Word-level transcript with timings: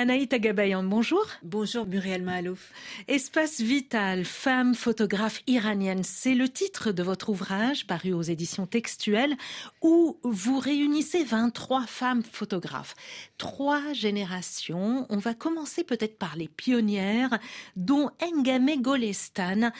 Anaïta 0.00 0.38
Gabayan, 0.38 0.82
bonjour. 0.82 1.26
Bonjour 1.42 1.84
Muriel 1.84 2.22
Mahalouf. 2.22 2.72
Espace 3.06 3.60
vital, 3.60 4.24
femme 4.24 4.74
photographe 4.74 5.42
iranienne, 5.46 6.04
c'est 6.04 6.34
le 6.34 6.48
titre 6.48 6.90
de 6.90 7.02
votre 7.02 7.28
ouvrage 7.28 7.86
paru 7.86 8.14
aux 8.14 8.22
éditions 8.22 8.64
textuelles 8.64 9.36
où 9.82 10.16
vous 10.22 10.58
réunissez 10.58 11.22
23 11.22 11.84
femmes 11.86 12.22
photographes. 12.22 12.96
Trois 13.36 13.92
générations. 13.92 15.04
On 15.10 15.18
va 15.18 15.34
commencer 15.34 15.84
peut-être 15.84 16.16
par 16.16 16.34
les 16.34 16.48
pionnières, 16.48 17.38
dont 17.76 18.08
Engame 18.22 18.80
Golestan, 18.80 19.70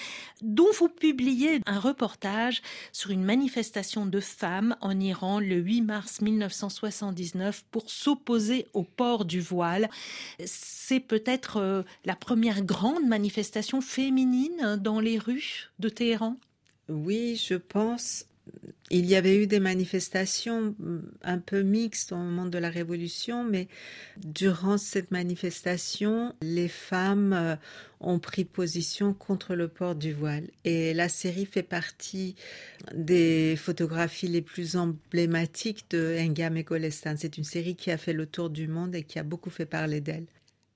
dont 0.43 0.71
vous 0.79 0.91
publiez 0.91 1.63
un 1.65 1.79
reportage 1.79 2.61
sur 2.93 3.11
une 3.11 3.25
manifestation 3.25 4.05
de 4.05 4.21
femmes 4.21 4.77
en 4.83 5.01
Iran 5.01 5.41
le 5.41 5.57
8 5.57 5.81
mars 5.81 6.21
1979 6.21 7.65
pour 7.71 7.89
s'opposer 7.89 8.67
au 8.75 8.83
port 8.83 9.25
du 9.25 9.41
voile. 9.41 9.89
C'est 10.45 11.01
peut-être 11.01 11.59
euh, 11.59 11.83
la 12.05 12.17
première 12.17 12.63
grande 12.63 13.07
manifestation 13.07 13.81
féminine 13.81 14.77
dans 14.81 15.01
les 15.01 15.19
rues 15.19 15.71
de 15.79 15.89
Téhéran? 15.89 16.37
Oui, 16.89 17.37
je 17.37 17.55
pense. 17.55 18.27
Il 18.93 19.07
y 19.07 19.15
avait 19.15 19.37
eu 19.37 19.47
des 19.47 19.61
manifestations 19.61 20.75
mm, 20.79 21.01
un 21.23 21.39
peu 21.39 21.63
mixtes 21.63 22.11
au 22.11 22.17
moment 22.17 22.47
de 22.47 22.59
la 22.59 22.71
Révolution, 22.71 23.45
mais 23.45 23.69
durant 24.17 24.79
cette 24.79 25.13
manifestation, 25.13 26.35
les 26.43 26.67
femmes 26.67 27.33
euh, 27.33 27.57
ont 28.01 28.19
pris 28.19 28.45
position 28.45 29.15
contre 29.15 29.55
le 29.55 29.69
port 29.69 29.95
du 29.95 30.13
voile. 30.13 30.51
Et 30.65 30.93
la 30.93 31.09
série 31.09 31.47
fait 31.47 31.63
partie 31.63 32.35
des 32.93 33.55
photographies 33.57 34.29
les 34.29 34.43
plus 34.43 34.75
emblématiques 34.75 35.85
de 35.91 36.17
Engam 36.19 36.57
et 36.57 36.65
Golestan. 36.65 37.15
C'est 37.17 37.39
une 37.39 37.45
série 37.45 37.77
qui 37.77 37.93
a 37.93 37.97
fait 37.97 38.13
le 38.13 38.27
tour 38.27 38.51
du 38.51 38.67
monde 38.67 38.97
et 38.97 39.05
qui 39.05 39.21
a 39.21 39.23
beaucoup 39.23 39.51
fait 39.51 39.67
parler 39.67 40.01
d'elle. 40.01 40.27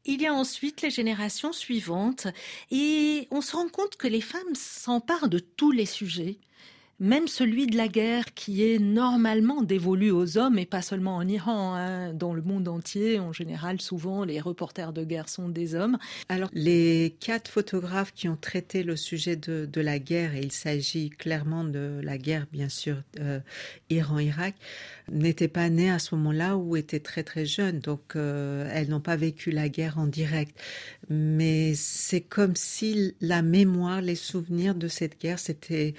Il 0.04 0.20
y 0.20 0.26
a 0.26 0.34
ensuite 0.34 0.82
les 0.82 0.90
générations 0.90 1.52
suivantes 1.52 2.28
et 2.70 3.26
on 3.30 3.40
se 3.40 3.56
rend 3.56 3.68
compte 3.68 3.96
que 3.96 4.06
les 4.06 4.21
femmes 4.21 4.54
s'emparent 4.54 5.30
de 5.30 5.38
tous 5.38 5.73
les 5.73 5.87
sujets 5.87 6.38
même 7.05 7.29
celui 7.29 7.66
de 7.66 7.77
la 7.77 7.87
guerre 7.87 8.33
qui 8.35 8.65
est 8.65 8.79
normalement 8.79 9.60
dévolu 9.60 10.10
aux 10.10 10.38
hommes 10.38 10.59
et 10.59 10.65
pas 10.65 10.80
seulement 10.80 11.16
en 11.16 11.29
Iran, 11.29 11.74
hein, 11.74 12.15
dans 12.15 12.33
le 12.33 12.41
monde 12.41 12.66
entier, 12.66 13.21
en 13.21 13.30
général, 13.30 13.83
souvent 13.83 14.24
les 14.24 14.41
reporters 14.41 14.95
de 14.95 15.05
guerre 15.05 15.29
sont 15.29 15.51
des 15.51 15.74
hommes. 15.74 15.99
Alors 16.30 16.49
les 16.55 17.15
quatre 17.21 17.51
photographes 17.51 18.13
qui 18.15 18.27
ont 18.27 18.38
traité 18.41 18.83
le 18.83 18.96
sujet 18.96 19.37
de, 19.37 19.80
la 19.80 19.99
guerre, 19.99 20.35
et 20.35 20.41
il 20.41 20.52
s'agit 20.52 21.11
clairement 21.11 21.63
de 21.65 22.01
la 22.02 22.16
guerre, 22.16 22.46
bien 22.51 22.71
sûr, 22.71 22.96
euh, 23.21 23.39
Iran-Irak, 23.91 24.55
n'étaient 25.13 25.49
pas 25.49 25.68
nées 25.68 25.91
à 25.91 25.99
ce 25.99 26.15
moment-là 26.15 26.57
ou 26.57 26.77
étaient 26.77 27.01
très 27.01 27.23
très 27.23 27.45
jeunes, 27.45 27.80
donc 27.80 28.16
euh, 28.16 28.71
elles 28.73 28.89
n'ont 28.89 29.01
pas 29.01 29.16
vécu 29.16 29.51
la 29.51 29.68
guerre 29.68 29.99
en 29.99 30.07
direct. 30.07 30.59
Mais 31.11 31.74
c'est 31.74 32.23
comme 32.23 32.57
si 32.57 33.15
la 33.21 33.43
mémoire, 33.43 34.01
les 34.01 34.15
souvenirs 34.15 34.74
de 34.74 34.89
cette 34.89 35.21
guerre, 35.21 35.39
c'était 35.39 35.93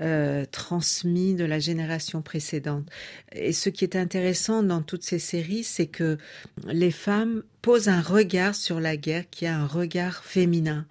euh, 0.00 0.44
transmis 0.50 1.34
de 1.34 1.44
la 1.44 1.58
génération 1.58 2.22
précédente. 2.22 2.86
Et 3.32 3.52
ce 3.52 3.68
qui 3.70 3.84
est 3.84 3.96
intéressant 3.96 4.62
dans 4.62 4.82
toutes 4.82 5.04
ces 5.04 5.18
séries, 5.18 5.64
c'est 5.64 5.86
que 5.86 6.18
les 6.66 6.90
femmes 6.90 7.42
pose 7.62 7.88
un 7.88 8.00
regard 8.00 8.54
sur 8.54 8.80
la 8.80 8.96
guerre 8.96 9.24
qui 9.30 9.46
a 9.46 9.56
un 9.56 9.66
regard 9.66 10.24
féminin. 10.24 10.86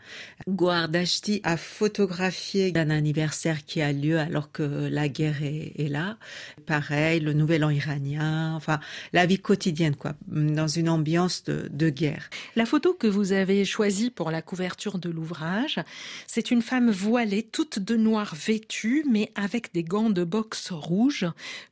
Guardashti 0.48 1.42
a 1.44 1.58
photographié 1.58 2.72
un 2.76 2.90
anniversaire 2.90 3.66
qui 3.66 3.82
a 3.82 3.92
lieu 3.92 4.20
alors 4.20 4.52
que 4.52 4.64
la 4.64 5.10
guerre 5.10 5.44
est, 5.44 5.90
là. 5.90 6.18
Pareil, 6.66 7.20
le 7.20 7.34
nouvel 7.34 7.64
an 7.64 7.70
iranien, 7.70 8.54
enfin 8.56 8.80
la 9.14 9.26
vie 9.26 9.40
quotidienne 9.40 9.96
quoi, 9.96 10.14
dans 10.28 10.68
une 10.68 10.90
ambiance 10.90 11.44
de, 11.44 11.68
de 11.72 11.90
guerre. 11.90 12.30
La 12.56 12.66
photo 12.66 12.94
que 12.94 13.08
vous 13.08 13.32
avez 13.32 13.66
choisie 13.66 14.12
pour 14.12 14.32
la 14.32 14.42
couverture 14.42 15.00
de 15.00 15.10
l'ouvrage, 15.10 15.80
c'est 16.28 16.52
une 16.52 16.62
femme 16.62 16.92
voilée, 16.92 17.44
toute 17.44 17.80
de 17.80 17.96
noir 17.96 18.36
vêtue, 18.36 19.04
mais 19.10 19.32
avec 19.36 19.74
des 19.74 19.84
gants 19.84 20.10
de 20.10 20.24
boxe 20.24 20.72
rouges. 20.72 21.26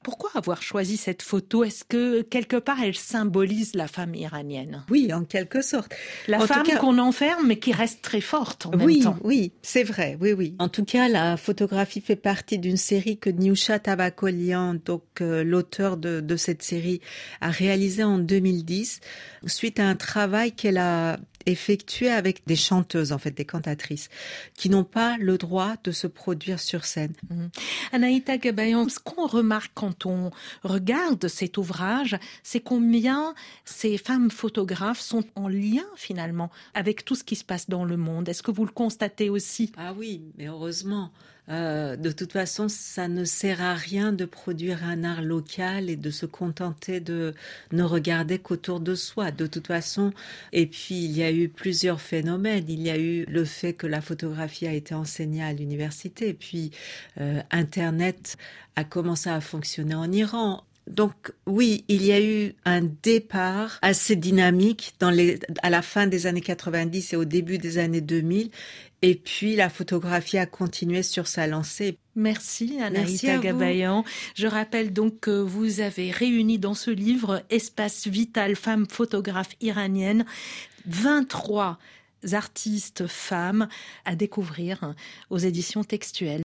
Pourquoi 0.03 0.31
avoir 0.33 0.61
choisi 0.61 0.97
cette 0.97 1.21
photo? 1.21 1.63
Est-ce 1.63 1.83
que 1.83 2.21
quelque 2.23 2.57
part 2.57 2.81
elle 2.81 2.95
symbolise 2.95 3.75
la 3.75 3.87
femme 3.87 4.15
iranienne? 4.15 4.83
Oui, 4.89 5.13
en 5.13 5.23
quelque 5.23 5.61
sorte. 5.61 5.93
La 6.27 6.39
femme 6.39 6.65
qu'on 6.79 6.97
enferme, 6.97 7.47
mais 7.47 7.59
qui 7.59 7.73
reste 7.73 8.01
très 8.01 8.21
forte 8.21 8.65
en 8.67 8.71
oui, 8.79 8.95
même 8.95 9.03
temps. 9.03 9.17
Oui, 9.23 9.51
c'est 9.61 9.83
vrai. 9.83 10.17
Oui, 10.21 10.33
oui. 10.33 10.55
En 10.59 10.69
tout 10.69 10.85
cas, 10.85 11.07
la 11.07 11.37
photographie 11.37 12.01
fait 12.01 12.15
partie 12.15 12.57
d'une 12.57 12.77
série 12.77 13.17
que 13.17 13.29
Niusha 13.29 13.79
Tabakolian, 13.79 14.75
donc 14.85 15.03
euh, 15.21 15.43
l'auteur 15.43 15.97
de, 15.97 16.21
de 16.21 16.35
cette 16.35 16.63
série, 16.63 17.01
a 17.41 17.49
réalisée 17.49 18.03
en 18.03 18.17
2010 18.17 19.01
suite 19.45 19.79
à 19.79 19.87
un 19.87 19.95
travail 19.95 20.51
qu'elle 20.51 20.77
a 20.77 21.17
effectué 21.45 22.09
avec 22.09 22.45
des 22.45 22.55
chanteuses, 22.57 23.13
en 23.13 23.17
fait, 23.17 23.31
des 23.31 23.45
cantatrices, 23.45 24.09
qui 24.55 24.69
n'ont 24.69 24.83
pas 24.83 25.17
le 25.17 25.37
droit 25.37 25.75
de 25.83 25.91
se 25.91 26.05
produire 26.05 26.59
sur 26.59 26.83
scène. 26.85 27.13
Mmh. 27.29 27.45
Anaïta 27.93 28.37
Gabayan, 28.37 28.89
ce 28.89 28.99
qu'on 28.99 29.27
remarque 29.27 29.71
quand 29.73 30.05
on 30.05 30.31
regarde 30.63 31.27
cet 31.29 31.57
ouvrage, 31.57 32.17
c'est 32.43 32.59
combien 32.59 33.33
ces 33.63 33.97
femmes 33.97 34.29
photographes 34.29 34.76
sont 34.95 35.23
en 35.35 35.47
lien 35.47 35.85
finalement 35.95 36.49
avec 36.73 37.05
tout 37.05 37.15
ce 37.15 37.23
qui 37.23 37.35
se 37.35 37.43
passe 37.43 37.69
dans 37.69 37.85
le 37.85 37.97
monde. 37.97 38.29
Est-ce 38.29 38.43
que 38.43 38.51
vous 38.51 38.65
le 38.65 38.71
constatez 38.71 39.29
aussi? 39.29 39.71
Ah 39.77 39.93
oui, 39.93 40.21
mais 40.37 40.47
heureusement. 40.47 41.11
Euh, 41.49 41.95
de 41.95 42.11
toute 42.11 42.33
façon, 42.33 42.67
ça 42.67 43.07
ne 43.07 43.23
sert 43.23 43.61
à 43.61 43.73
rien 43.73 44.11
de 44.11 44.25
produire 44.25 44.83
un 44.83 45.03
art 45.05 45.21
local 45.21 45.89
et 45.89 45.95
de 45.95 46.11
se 46.11 46.25
contenter 46.25 46.99
de 46.99 47.33
ne 47.71 47.83
regarder 47.83 48.37
qu'autour 48.37 48.81
de 48.81 48.95
soi. 48.95 49.31
De 49.31 49.47
toute 49.47 49.67
façon, 49.67 50.11
et 50.51 50.67
puis 50.67 51.05
il 51.05 51.11
y 51.11 51.23
a 51.23 51.31
eu 51.31 51.47
plusieurs 51.47 52.01
phénomènes. 52.01 52.65
Il 52.67 52.81
y 52.81 52.89
a 52.89 52.97
eu 52.99 53.25
le 53.25 53.45
fait 53.45 53.73
que 53.73 53.87
la 53.87 54.01
photographie 54.01 54.67
a 54.67 54.73
été 54.73 54.93
enseignée 54.93 55.43
à 55.43 55.53
l'université, 55.53 56.33
puis 56.33 56.71
euh, 57.19 57.41
Internet 57.51 58.37
a 58.75 58.83
commencé 58.83 59.29
à 59.29 59.39
fonctionner 59.39 59.95
en 59.95 60.11
Iran. 60.11 60.63
Donc 60.87 61.33
oui, 61.45 61.83
il 61.87 62.05
y 62.05 62.11
a 62.11 62.21
eu 62.21 62.53
un 62.65 62.81
départ 62.81 63.77
assez 63.81 64.15
dynamique 64.15 64.93
dans 64.99 65.09
les, 65.09 65.39
à 65.61 65.69
la 65.69 65.81
fin 65.81 66.07
des 66.07 66.27
années 66.27 66.41
90 66.41 67.13
et 67.13 67.15
au 67.15 67.25
début 67.25 67.57
des 67.57 67.77
années 67.77 68.01
2000. 68.01 68.49
Et 69.01 69.15
puis 69.15 69.55
la 69.55 69.69
photographie 69.69 70.37
a 70.37 70.45
continué 70.45 71.03
sur 71.03 71.27
sa 71.27 71.45
lancée. 71.45 71.97
Merci 72.15 72.79
Anaïta 72.81 73.37
Gabayan. 73.37 74.03
Je 74.33 74.47
rappelle 74.47 74.91
donc 74.91 75.19
que 75.19 75.39
vous 75.39 75.81
avez 75.81 76.09
réuni 76.09 76.57
dans 76.57 76.73
ce 76.73 76.89
livre 76.89 77.43
Espace 77.49 78.07
vital 78.07 78.55
femmes 78.55 78.87
photographes 78.89 79.55
iraniennes 79.61 80.25
23 80.87 81.77
artistes 82.33 83.07
femmes 83.07 83.67
à 84.05 84.15
découvrir 84.15 84.95
aux 85.29 85.37
éditions 85.37 85.83
textuelles. 85.83 86.35